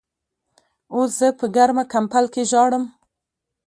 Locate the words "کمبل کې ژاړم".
1.91-2.83